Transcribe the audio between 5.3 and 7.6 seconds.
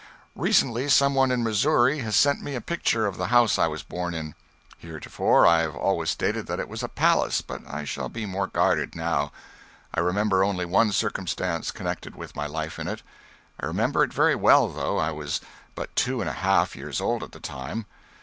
I have always stated that it was a palace,